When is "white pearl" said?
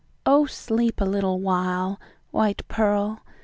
2.31-3.19